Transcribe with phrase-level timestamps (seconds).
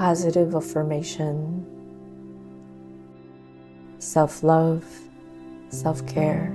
[0.00, 1.62] positive affirmation,
[3.98, 4.82] self love,
[5.68, 6.50] self care.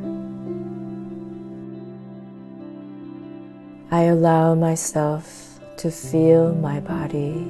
[3.91, 7.47] I allow myself to feel my body.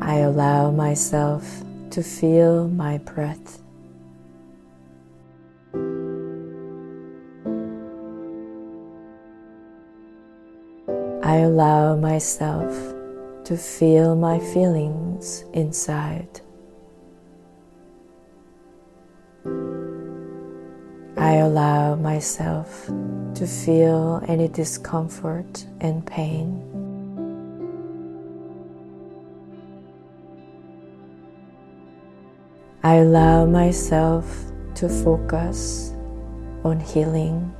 [0.00, 1.44] I allow myself
[1.90, 3.63] to feel my breath.
[11.26, 12.70] I allow myself
[13.44, 16.42] to feel my feelings inside.
[21.16, 22.88] I allow myself
[23.36, 26.60] to feel any discomfort and pain.
[32.82, 34.26] I allow myself
[34.74, 35.94] to focus
[36.64, 37.50] on healing.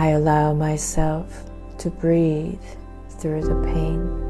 [0.00, 2.62] I allow myself to breathe
[3.18, 4.28] through the pain.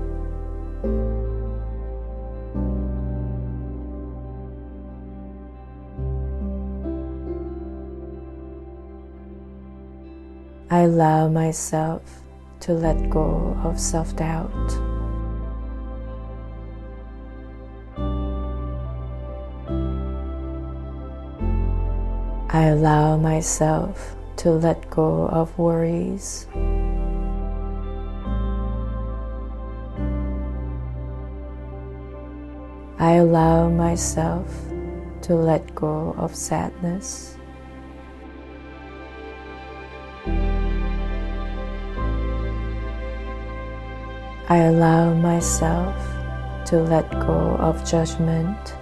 [10.71, 12.23] I allow myself
[12.61, 14.49] to let go of self doubt.
[22.49, 26.47] I allow myself to let go of worries.
[33.01, 34.47] I allow myself
[35.23, 37.37] to let go of sadness.
[44.49, 45.97] I allow myself
[46.67, 48.77] to let go of judgment.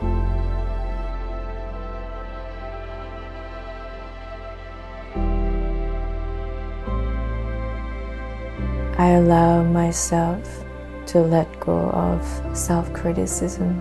[8.99, 10.65] I allow myself
[11.13, 12.25] to let go of
[12.57, 13.77] self criticism.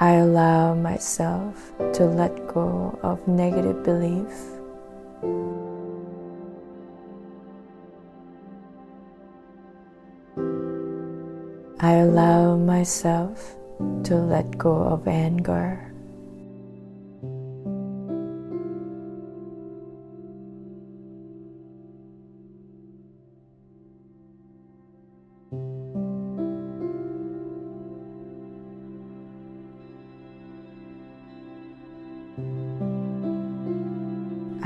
[0.00, 1.54] I allow myself
[1.94, 4.34] to let go of negative belief.
[11.78, 13.54] I allow myself
[14.10, 15.93] to let go of anger.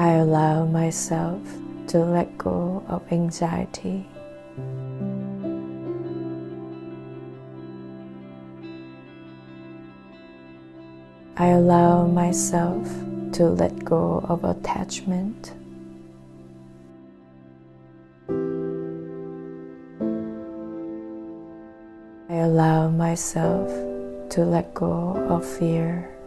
[0.01, 1.43] I allow myself
[1.89, 4.07] to let go of anxiety.
[11.37, 12.87] I allow myself
[13.33, 15.53] to let go of attachment.
[22.31, 23.67] I allow myself
[24.31, 26.18] to let go of fear.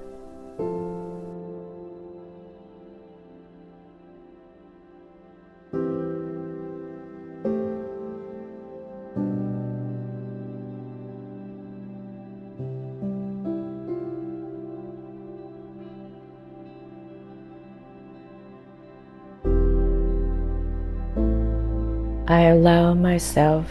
[22.31, 23.69] I allow myself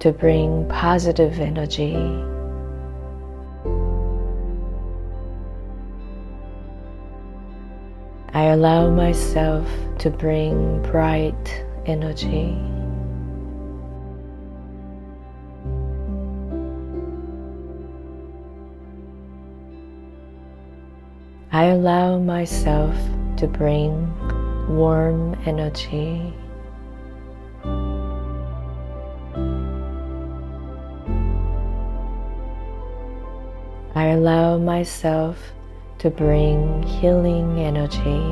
[0.00, 1.94] to bring positive energy.
[8.32, 9.64] I allow myself
[10.00, 12.58] to bring bright energy.
[21.52, 22.96] I allow myself
[23.36, 23.94] to bring
[24.66, 26.34] warm energy.
[34.04, 35.38] I allow myself
[36.00, 38.26] to bring healing energy.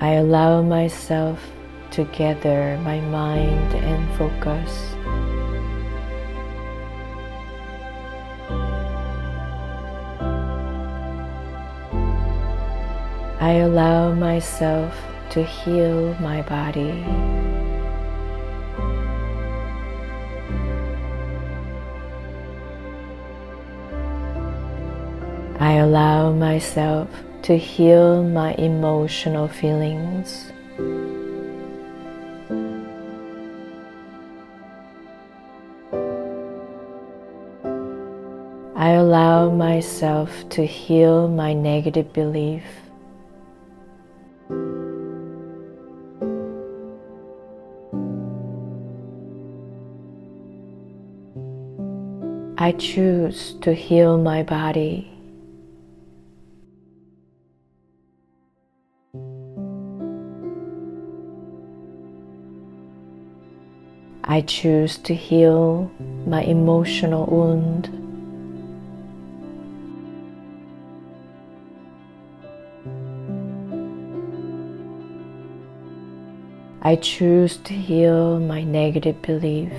[0.00, 1.38] I allow myself
[1.92, 4.72] to gather my mind and focus.
[13.38, 14.92] I allow myself
[15.30, 17.35] to heal my body.
[25.76, 27.06] I allow myself
[27.42, 30.50] to heal my emotional feelings.
[38.74, 42.64] I allow myself to heal my negative belief.
[52.56, 55.15] I choose to heal my body.
[64.36, 65.90] I choose to heal
[66.26, 67.88] my emotional wound.
[76.82, 79.72] I choose to heal my negative belief.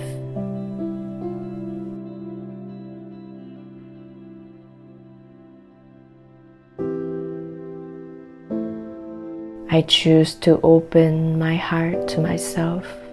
[9.70, 13.07] I choose to open my heart to myself.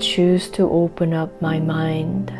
[0.00, 2.32] Choose to open up my mind.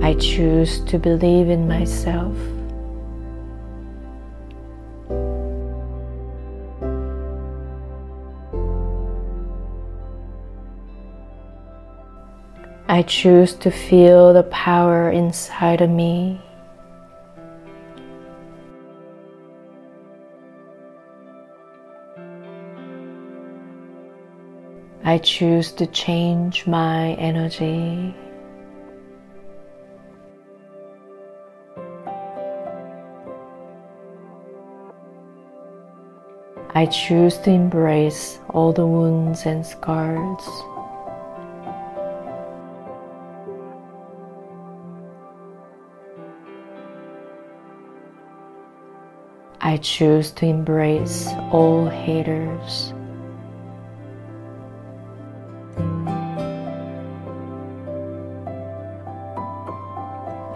[0.00, 2.36] I choose to believe in myself.
[12.88, 16.40] I choose to feel the power inside of me.
[25.12, 28.14] I choose to change my energy.
[36.74, 40.48] I choose to embrace all the wounds and scars.
[49.60, 52.94] I choose to embrace all haters.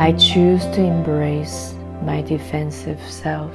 [0.07, 1.75] I choose to embrace
[2.05, 3.53] my defensive self.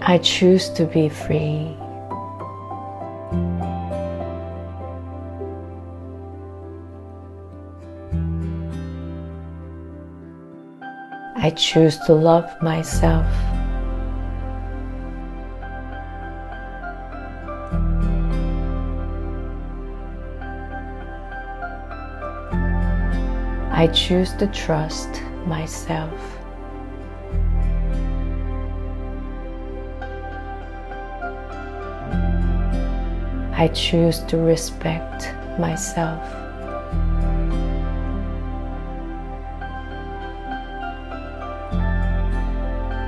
[0.00, 1.76] I choose to be free.
[11.36, 13.26] I choose to love myself.
[23.78, 26.18] I choose to trust myself.
[33.52, 36.22] I choose to respect myself.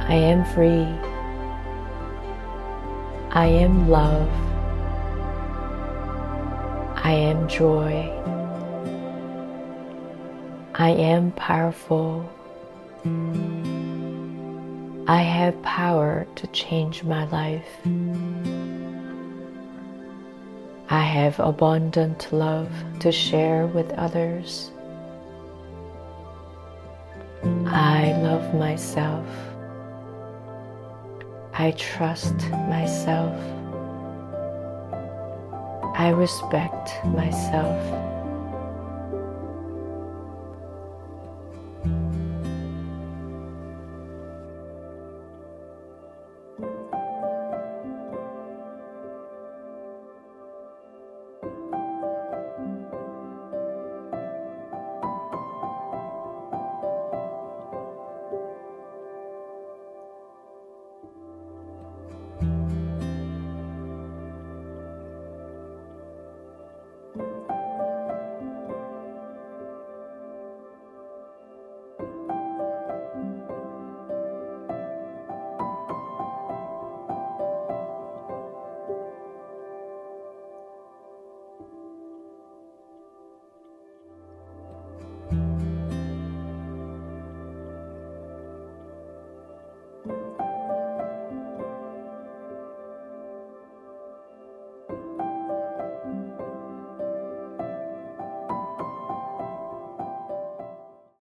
[0.06, 0.87] I am free.
[3.30, 4.28] I am love.
[7.02, 8.38] I am joy.
[10.80, 12.30] I am powerful.
[15.08, 17.66] I have power to change my life.
[20.88, 22.70] I have abundant love
[23.00, 24.70] to share with others.
[27.42, 29.26] I love myself.
[31.54, 32.37] I trust
[32.70, 33.35] myself.
[35.97, 38.17] I respect myself.